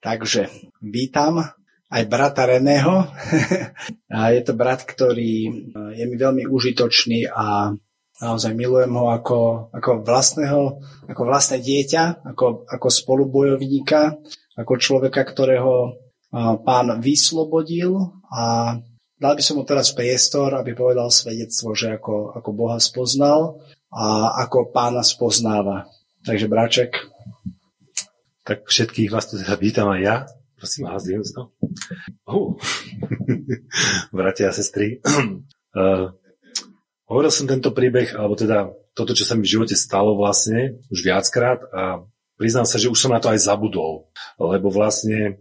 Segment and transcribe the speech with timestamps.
[0.00, 0.48] Takže
[0.80, 1.44] vítam
[1.92, 3.04] aj brata Reného.
[4.34, 5.32] je to brat, ktorý
[5.92, 7.76] je mi veľmi užitočný a
[8.16, 14.16] naozaj milujem ho ako, ako vlastného, ako vlastné dieťa, ako, ako spolubojovníka,
[14.56, 16.00] ako človeka, ktorého
[16.64, 18.76] pán vyslobodil a
[19.20, 23.60] dal by som mu teraz priestor, aby povedal svedectvo, že ako, ako Boha spoznal
[23.92, 25.92] a ako pána spoznáva.
[26.24, 26.92] Takže Braček.
[28.50, 30.16] Tak všetkých vás tu teda vítam aj ja.
[30.58, 31.54] Prosím vás, to.
[32.26, 32.58] Uh.
[34.18, 34.98] Bratia a sestry.
[35.06, 36.10] uh,
[37.14, 40.98] hovoril som tento príbeh, alebo teda toto, čo sa mi v živote stalo vlastne, už
[40.98, 42.02] viackrát a
[42.34, 44.10] priznám sa, že už som na to aj zabudol.
[44.42, 45.38] Lebo vlastne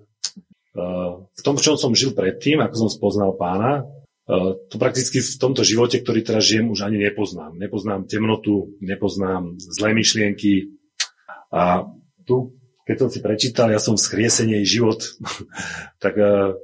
[0.77, 3.89] uh, v tom, čom som žil predtým, ako som spoznal pána,
[4.29, 7.57] Eh, to prakticky v tomto živote, ktorý teraz žijem, už ani nepoznám.
[7.57, 10.77] Nepoznám temnotu, nepoznám zlé myšlienky.
[11.49, 11.89] A
[12.29, 12.58] tu,
[12.89, 15.05] keď som si prečítal, ja som vzkriesenie život,
[16.03, 16.57] tak eh,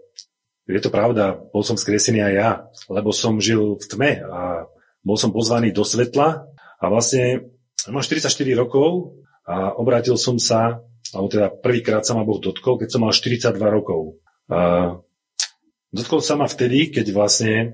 [0.66, 2.50] je to pravda, bol som vzkriesený aj ja,
[2.90, 4.66] lebo som žil v tme a
[5.06, 6.50] bol som pozvaný do svetla
[6.82, 7.54] a vlastne
[7.86, 10.82] mám 44 rokov a obrátil som sa,
[11.14, 14.18] alebo teda prvýkrát sa ma Boh dotkol, keď som mal 42 rokov.
[14.50, 14.98] A
[15.96, 17.68] Dotkol sa ma vtedy, keď vlastne e,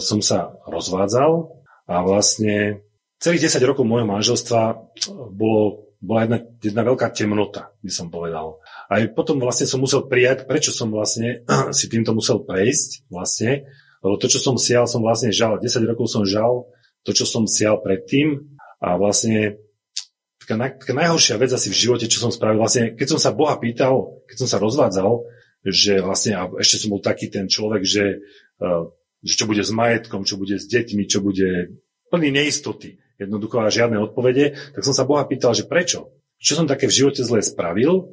[0.00, 1.52] som sa rozvádzal
[1.84, 2.80] a vlastne
[3.20, 4.80] celých 10 rokov môjho manželstva
[5.28, 8.60] bolo, bola jedna, jedna veľká temnota, by som povedal.
[8.92, 11.42] A potom vlastne som musel prijať, prečo som vlastne
[11.76, 13.64] si týmto musel prejsť vlastne,
[14.04, 15.56] lebo to, čo som sial, som vlastne žal.
[15.56, 16.68] 10 rokov som žal
[17.08, 19.56] to, čo som sial predtým a vlastne
[20.44, 23.32] taká, naj, taká najhoršia vec asi v živote, čo som spravil, vlastne keď som sa
[23.32, 25.24] Boha pýtal, keď som sa rozvádzal,
[25.64, 28.20] že vlastne, a ešte som bol taký ten človek, že,
[28.60, 28.84] uh,
[29.24, 31.80] že čo bude s majetkom, čo bude s deťmi, čo bude
[32.12, 36.14] plný neistoty, jednoducho a žiadne odpovede, tak som sa Boha pýtal, že prečo?
[36.38, 38.10] Čo som také v živote zle spravil,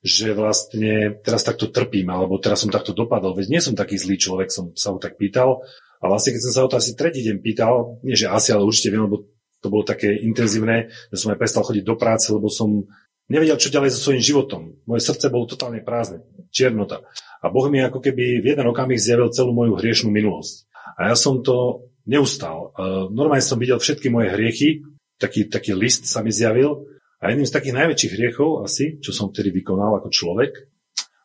[0.00, 4.16] že vlastne teraz takto trpím, alebo teraz som takto dopadol, veď nie som taký zlý
[4.16, 5.60] človek, som sa ho tak pýtal.
[6.00, 8.64] A vlastne, keď som sa ho to asi tretí deň pýtal, nie že asi, ale
[8.64, 9.28] určite viem, lebo
[9.60, 12.88] to bolo také intenzívne, že som aj prestal chodiť do práce, lebo som
[13.28, 14.62] nevedel, čo ďalej so svojím životom.
[14.88, 17.04] Moje srdce bolo totálne prázdne, čiernota.
[17.44, 20.64] A Boh mi ako keby v jeden okamih zjavil celú moju hriešnú minulosť.
[20.96, 22.74] A ja som to neustal.
[23.14, 24.82] Normálne som videl všetky moje hriechy,
[25.22, 26.90] taký, taký list sa mi zjavil
[27.22, 30.66] a jedným z takých najväčších hriechov asi, čo som vtedy vykonal ako človek,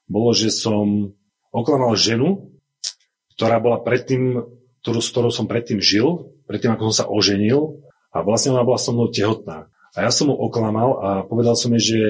[0.06, 1.18] bolo, že som
[1.50, 2.54] oklamal ženu,
[3.34, 4.46] ktorá bola predtým,
[4.86, 7.82] ktorú, s ktorou som predtým žil, predtým ako som sa oženil
[8.14, 9.72] a vlastne ona bola so mnou tehotná.
[9.96, 12.02] A ja som mu oklamal a povedal som jej, že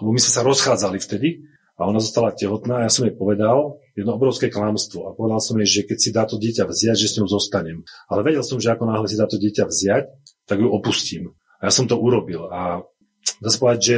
[0.00, 1.44] lebo my sme sa rozchádzali vtedy
[1.76, 5.58] a ona zostala tehotná a ja som jej povedal jedno obrovské klamstvo a povedal som
[5.62, 7.86] jej, že keď si dá to dieťa vziať, že s ňou zostanem.
[8.10, 10.04] Ale vedel som, že ako náhle si dá to dieťa vziať,
[10.44, 11.38] tak ju opustím.
[11.62, 12.82] A ja som to urobil a
[13.40, 13.96] dá sa povedať, že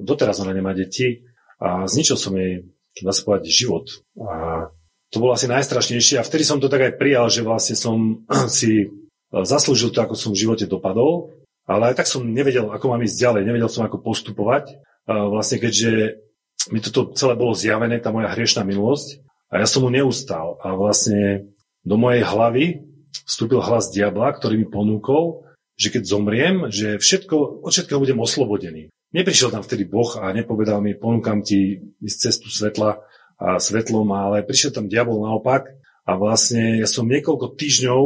[0.00, 1.28] doteraz ona nemá deti
[1.60, 2.66] a zničil som jej,
[3.04, 3.86] dá sa povedať, život.
[4.18, 4.68] A
[5.12, 8.88] to bolo asi najstrašnejšie a vtedy som to tak aj prijal, že vlastne som si
[9.30, 11.30] zaslúžil to, ako som v živote dopadol
[11.64, 14.76] ale aj tak som nevedel, ako mám ísť ďalej, nevedel som, ako postupovať.
[15.08, 16.20] Vlastne keďže
[16.72, 19.23] mi toto celé bolo zjavené, tá moja hriešná minulosť,
[19.54, 20.58] a ja som mu neustal.
[20.66, 21.46] A vlastne
[21.86, 22.82] do mojej hlavy
[23.22, 25.46] vstúpil hlas diabla, ktorý mi ponúkol,
[25.78, 28.90] že keď zomriem, že všetko, od všetkého budem oslobodený.
[29.14, 32.98] Neprišiel tam vtedy Boh a nepovedal mi, ponúkam ti ísť cestu svetla
[33.38, 35.70] a svetlom, ale prišiel tam diabol naopak
[36.02, 38.02] a vlastne ja som niekoľko týždňov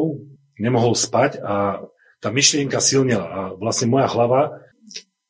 [0.60, 1.80] nemohol spať a
[2.20, 4.60] tá myšlienka silnila a vlastne moja hlava,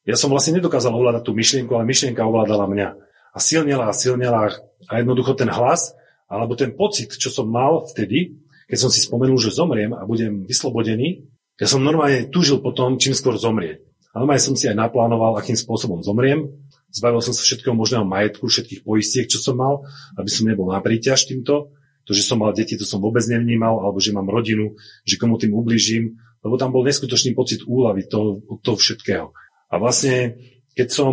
[0.08, 2.88] ja som vlastne nedokázal ovládať tú myšlienku, ale myšlienka ovládala mňa.
[3.36, 4.48] A silnila a silnila
[4.88, 5.92] a jednoducho ten hlas,
[6.28, 8.36] alebo ten pocit, čo som mal vtedy,
[8.68, 11.24] keď som si spomenul, že zomriem a budem vyslobodený,
[11.58, 13.82] ja som normálne túžil potom, čím skôr zomrieť.
[14.14, 16.46] A normálne som si aj naplánoval, akým spôsobom zomriem.
[16.94, 19.84] Zbavil som sa všetkého možného majetku, všetkých poistiek, čo som mal,
[20.16, 21.74] aby som nebol na príťaž týmto.
[22.08, 24.72] To, že som mal deti, to som vôbec nevnímal, alebo že mám rodinu,
[25.04, 29.36] že komu tým ubližím, lebo tam bol neskutočný pocit úlavy toho, toho všetkého.
[29.68, 30.40] A vlastne,
[30.72, 31.12] keď som,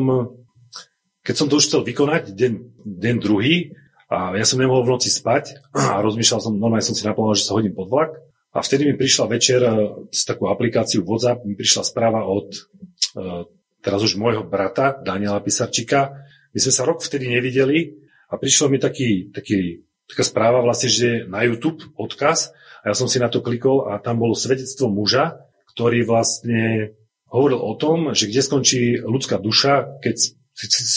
[1.20, 2.54] keď som to už chcel vykonať, deň,
[2.86, 3.76] deň druhý,
[4.06, 7.50] a ja som nemohol v noci spať a rozmýšľal som, normálne som si naplánoval, že
[7.50, 8.14] sa hodím pod vlak.
[8.56, 9.60] A vtedy mi prišla večer
[10.14, 12.60] z e, takú aplikáciu WhatsApp, mi prišla správa od e,
[13.84, 16.16] teraz už môjho brata, Daniela Pisarčika.
[16.56, 18.00] My sme sa rok vtedy nevideli
[18.32, 22.56] a prišlo mi taký, taký, taká správa vlastne, že na YouTube odkaz
[22.86, 25.42] a ja som si na to klikol a tam bolo svedectvo muža,
[25.76, 26.96] ktorý vlastne
[27.28, 30.16] hovoril o tom, že kde skončí ľudská duša, keď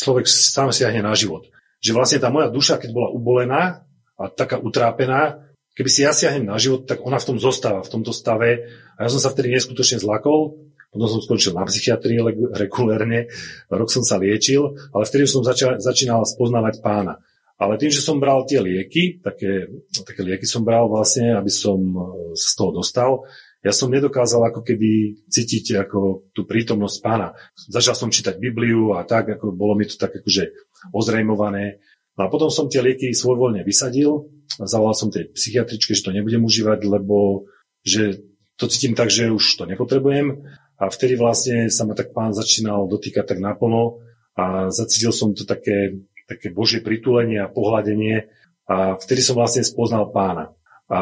[0.04, 1.50] človek sám siahne na život.
[1.78, 3.86] Že vlastne tá moja duša, keď bola ubolená
[4.18, 5.46] a taká utrápená,
[5.78, 8.66] keby si ja siahnem na život, tak ona v tom zostáva, v tomto stave.
[8.98, 12.16] A ja som sa vtedy neskutočne zlakol Potom som skončil na psychiatrii
[12.56, 13.28] regulérne,
[13.68, 17.20] rok som sa liečil, ale vtedy som začal, začínal spoznávať pána.
[17.58, 19.68] Ale tým, že som bral tie lieky, také,
[20.06, 22.02] také lieky som bral vlastne, aby som e,
[22.38, 23.26] z toho dostal,
[23.58, 27.34] ja som nedokázal ako keby cítiť ako tú prítomnosť pána.
[27.54, 30.54] Začal som čítať Bibliu a tak, ako bolo mi to tak akože
[30.94, 31.82] ozrejmované.
[32.14, 36.42] No a potom som tie lieky svojvoľne vysadil, zavolal som tej psychiatričke, že to nebudem
[36.42, 37.46] užívať, lebo
[37.82, 38.22] že
[38.58, 40.46] to cítim tak, že už to nepotrebujem.
[40.78, 44.02] A vtedy vlastne sa ma tak pán začínal dotýkať tak naplno
[44.38, 48.28] a zacítil som to také také božie pritulenie a pohľadenie
[48.68, 50.52] a vtedy som vlastne spoznal pána.
[50.92, 51.00] A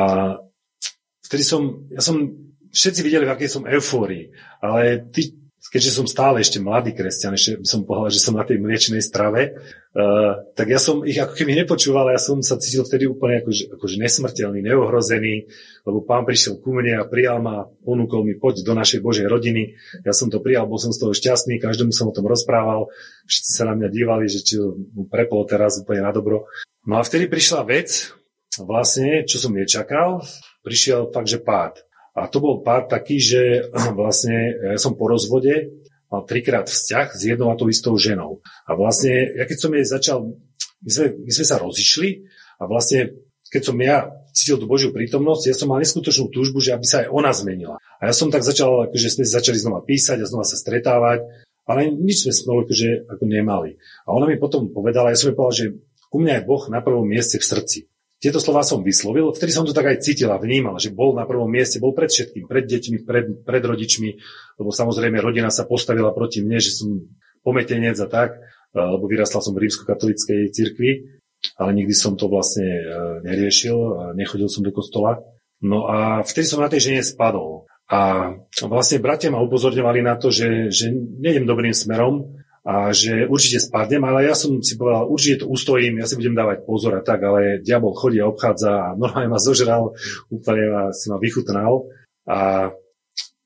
[1.27, 2.17] vtedy som, ja som,
[2.71, 4.31] všetci videli, v akej som eufórii,
[4.63, 5.35] ale ty,
[5.67, 9.03] keďže som stále ešte mladý kresťan, ešte by som povedal, že som na tej mliečnej
[9.03, 9.59] strave,
[9.93, 13.75] uh, tak ja som ich ako keby nepočúval, ja som sa cítil vtedy úplne akože,
[13.75, 15.51] akože nesmrteľný, neohrozený,
[15.83, 19.75] lebo pán prišiel ku mne a prijal ma, ponúkol mi, poď do našej Božej rodiny.
[20.07, 22.87] Ja som to prijal, bol som z toho šťastný, každému som o tom rozprával,
[23.27, 26.47] všetci sa na mňa dívali, že či mu prepolo teraz úplne na dobro.
[26.87, 28.15] No a vtedy prišla vec,
[28.63, 30.23] vlastne, čo som nečakal,
[30.67, 31.87] prišiel fakt, že pád.
[32.19, 35.71] A to bol pád taký, že vlastne ja som po rozvode
[36.11, 38.43] mal trikrát vzťah s jednou a tou istou ženou.
[38.67, 40.19] A vlastne, ja keď som jej začal,
[40.83, 42.27] my sme, my sme sa rozišli
[42.59, 43.15] a vlastne,
[43.51, 47.07] keď som ja cítil tú Božiu prítomnosť, ja som mal neskutočnú túžbu, že aby sa
[47.07, 47.77] aj ona zmenila.
[47.99, 51.25] A ja som tak začal, akože sme začali znova písať a znova sa stretávať,
[51.67, 53.81] ale nič sme spolu akože, ako nemali.
[54.07, 55.67] A ona mi potom povedala, ja som jej povedal, že
[56.15, 57.79] u mňa je Boh na prvom mieste v srdci.
[58.17, 61.29] Tieto slova som vyslovil, vtedy som to tak aj cítil a vnímal, že bol na
[61.29, 64.11] prvom mieste, bol pred všetkým, pred deťmi, pred, pred rodičmi,
[64.57, 66.97] lebo samozrejme rodina sa postavila proti mne, že som
[67.45, 68.41] pometenec a tak,
[68.73, 71.21] lebo vyrastal som v rímsko-katolíckej cirkvi,
[71.61, 72.85] ale nikdy som to vlastne e,
[73.25, 75.21] neriešil, nechodil som do kostola.
[75.61, 77.69] No a vtedy som na tej žene spadol.
[77.87, 78.33] A
[78.67, 82.36] vlastne bratia ma upozorňovali na to, že, že nejdem dobrým smerom,
[82.67, 86.35] a že určite spadnem, ale ja som si povedal, určite to ustojím, ja si budem
[86.35, 89.95] dávať pozor a tak, ale diabol chodí a obchádza a normálne ma zožral,
[90.35, 91.87] úplne ma, si ma vychutnal.
[92.27, 92.75] A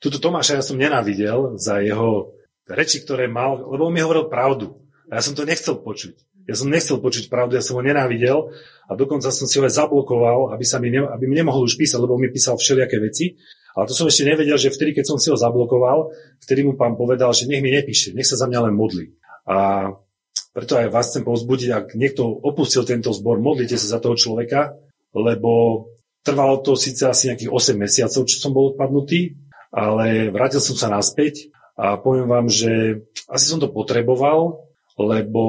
[0.00, 2.32] túto Tomáša ja som nenávidel za jeho
[2.64, 4.80] reči, ktoré mal, lebo on mi hovoril pravdu.
[5.12, 6.16] A ja som to nechcel počuť.
[6.48, 8.56] Ja som nechcel počuť pravdu, ja som ho nenávidel
[8.88, 11.76] a dokonca som si ho aj zablokoval, aby, sa mi ne, aby mi nemohol už
[11.76, 13.36] písať, lebo mi písal všelijaké veci.
[13.76, 16.10] Ale to som ešte nevedel, že vtedy, keď som si ho zablokoval,
[16.42, 19.14] vtedy mu pán povedal, že nech mi nepíše, nech sa za mňa len modlí.
[19.46, 19.88] A
[20.50, 24.74] preto aj vás chcem povzbudiť, ak niekto opustil tento zbor, modlite sa za toho človeka,
[25.14, 25.86] lebo
[26.26, 29.38] trvalo to síce asi nejakých 8 mesiacov, čo som bol odpadnutý,
[29.70, 34.66] ale vrátil som sa naspäť a poviem vám, že asi som to potreboval,
[34.98, 35.44] lebo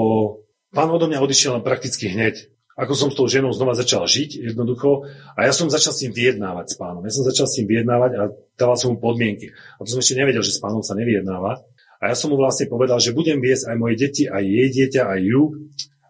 [0.69, 2.47] pán odo mňa odišiel prakticky hneď
[2.81, 5.05] ako som s tou ženou znova začal žiť jednoducho
[5.37, 7.05] a ja som začal s tým vyjednávať s pánom.
[7.05, 8.21] Ja som začal s tým vyjednávať a
[8.57, 9.53] dával som mu podmienky.
[9.77, 11.61] A to som ešte nevedel, že s pánom sa nevyjednáva.
[12.01, 15.01] A ja som mu vlastne povedal, že budem viesť aj moje deti, aj jej dieťa,
[15.05, 15.43] aj ju,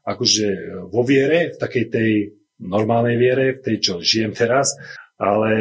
[0.07, 0.47] akože
[0.87, 2.11] vo viere, v takej tej
[2.63, 4.79] normálnej viere, v tej, čo žijem teraz,
[5.19, 5.51] ale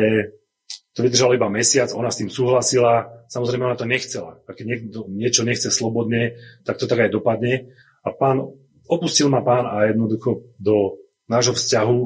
[0.94, 4.38] to vydržalo iba mesiac, ona s tým súhlasila, samozrejme ona to nechcela.
[4.46, 7.74] A keď niekto niečo nechce slobodne, tak to tak aj dopadne.
[8.06, 8.46] A pán
[8.90, 10.99] opustil ma pán a jednoducho do
[11.30, 11.98] nášho vzťahu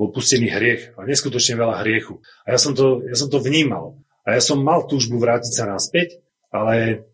[0.00, 2.24] bol pustený hriech a neskutočne veľa hriechu.
[2.48, 4.00] A ja som to, ja som to vnímal.
[4.24, 7.04] A ja som mal túžbu vrátiť sa naspäť, ale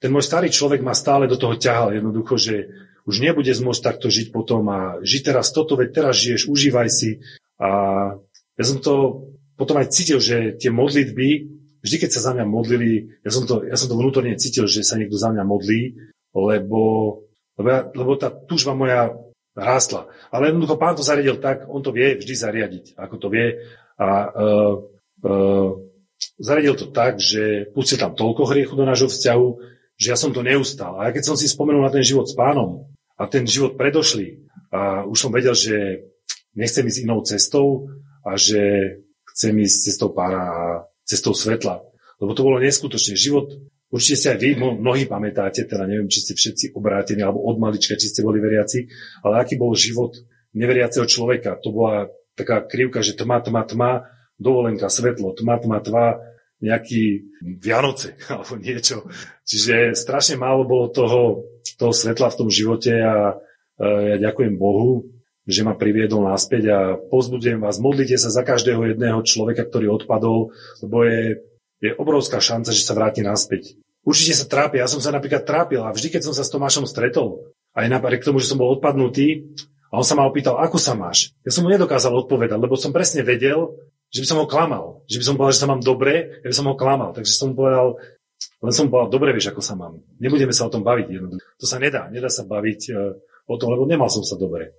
[0.00, 2.72] ten môj starý človek ma stále do toho ťahal jednoducho, že
[3.04, 7.20] už nebude zmôcť takto žiť potom a žiť teraz toto, veď teraz žiješ, užívaj si.
[7.60, 7.68] A
[8.56, 9.28] ja som to
[9.60, 11.28] potom aj cítil, že tie modlitby,
[11.84, 14.80] vždy keď sa za mňa modlili, ja som to, ja som to vnútorne cítil, že
[14.80, 15.80] sa niekto za mňa modlí,
[16.32, 16.80] lebo
[17.54, 19.14] lebo, ja, lebo tá túžba moja
[19.54, 20.10] rástla.
[20.34, 23.46] Ale jednoducho pán to zariadil tak, on to vie vždy zariadiť, ako to vie.
[23.98, 24.74] A uh,
[25.22, 25.70] uh,
[26.38, 29.46] zariadil to tak, že pustil tam toľko hriechu do nášho vzťahu,
[29.94, 30.98] že ja som to neustal.
[30.98, 34.42] A ja keď som si spomenul na ten život s pánom a ten život predošli,
[34.74, 36.02] a už som vedel, že
[36.58, 37.86] nechcem ísť inou cestou
[38.26, 38.58] a že
[39.30, 40.60] chcem ísť cestou pána a
[41.06, 41.78] cestou svetla.
[42.18, 43.14] Lebo to bolo neskutočné.
[43.14, 43.54] Život
[43.94, 47.94] Určite si aj vy mnohí pamätáte, teda neviem, či ste všetci obrátení, alebo od malička,
[47.94, 48.90] či ste boli veriaci,
[49.22, 50.18] ale aký bol život
[50.50, 51.62] neveriaceho človeka.
[51.62, 56.06] To bola taká krivka, že tma, tma, tma, dovolenka, svetlo, tma, tma, tma,
[56.58, 57.30] nejaký
[57.62, 59.06] Vianoce alebo niečo.
[59.46, 61.46] Čiže strašne málo bolo toho,
[61.78, 63.38] toho svetla v tom živote a
[63.78, 65.06] ja ďakujem Bohu,
[65.46, 70.54] že ma priviedol naspäť a pozbudzujem vás, modlite sa za každého jedného človeka, ktorý odpadol,
[70.80, 71.42] lebo je,
[71.82, 73.76] je obrovská šanca, že sa vráti naspäť.
[74.04, 74.84] Určite sa trápia.
[74.84, 78.22] Ja som sa napríklad trápil a vždy, keď som sa s Tomášom stretol, aj napriek
[78.22, 79.50] tomu, že som bol odpadnutý,
[79.94, 81.30] a on sa ma opýtal, ako sa máš.
[81.46, 83.78] Ja som mu nedokázal odpovedať, lebo som presne vedel,
[84.10, 85.06] že by som ho klamal.
[85.06, 87.14] Že by som povedal, že sa mám dobre, ja by som ho klamal.
[87.14, 88.02] Takže som mu povedal,
[88.58, 90.02] len som povedal, dobre vieš, ako sa mám.
[90.18, 91.06] Nebudeme sa o tom baviť.
[91.38, 92.10] To sa nedá.
[92.10, 93.14] Nedá sa baviť uh,
[93.46, 94.74] o tom, lebo nemal som sa dobre.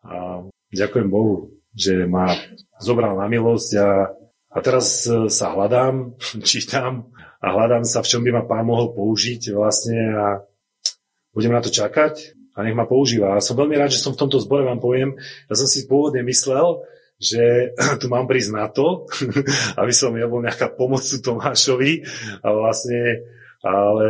[0.00, 0.40] A
[0.72, 2.32] ďakujem Bohu, že ma
[2.80, 4.16] zobral na milosť a,
[4.54, 6.14] a teraz uh, sa hľadám,
[6.48, 7.10] čítam
[7.42, 10.26] a hľadám sa, v čom by ma pán mohol použiť vlastne a
[11.34, 13.34] budem na to čakať a nech ma používa.
[13.34, 15.18] A som veľmi rád, že som v tomto zbore vám poviem,
[15.50, 16.80] ja som si pôvodne myslel,
[17.18, 19.10] že tu mám prísť na to,
[19.80, 22.06] aby som ja bol nejaká pomoccu Tomášovi
[22.40, 23.26] a vlastne,
[23.60, 24.08] ale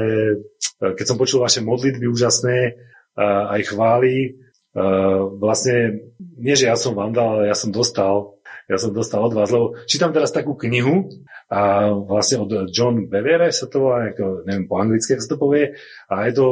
[0.78, 2.76] keď som počul vaše modlitby úžasné,
[3.14, 4.42] aj chvály,
[5.38, 8.33] vlastne, nie že ja som vám dal, ale ja som dostal,
[8.64, 11.12] ja som dostal od vás, lebo čítam teraz takú knihu
[11.52, 14.08] a vlastne od John Bevere sa to volá,
[14.48, 15.76] neviem po anglicky, sa to povie,
[16.08, 16.46] a je to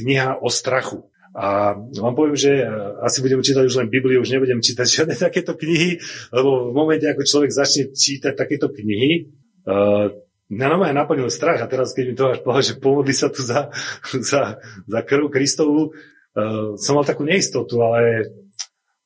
[0.00, 1.04] kniha o strachu.
[1.36, 2.66] A vám poviem, že e,
[3.04, 6.00] asi budem čítať už len Bibliu, už nebudem čítať žiadne takéto knihy,
[6.32, 9.28] lebo v momente, ako človek začne čítať takéto knihy,
[9.68, 10.08] uh,
[10.48, 13.44] mňa normálne naplnil strach a teraz, keď mi to až povedal, že pomodli sa tu
[13.44, 13.68] za,
[14.32, 14.56] za,
[14.88, 18.32] za krv Kristovu, uh, som mal takú neistotu, ale,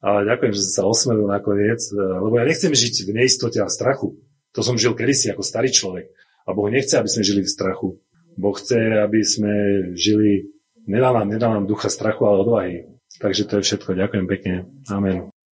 [0.03, 4.19] ale ďakujem, že sa osmelil nakoniec, uh, lebo ja nechcem žiť v neistote a strachu.
[4.53, 6.11] To som žil kedysi ako starý človek.
[6.45, 7.97] A Boh nechce, aby sme žili v strachu.
[8.35, 9.53] Boh chce, aby sme
[9.95, 10.53] žili
[10.87, 12.75] Nedá nám, nedá nám ducha strachu, ale odvahy.
[13.21, 13.95] Takže to je všetko.
[13.95, 14.55] Ďakujem pekne.
[14.91, 15.32] Amen.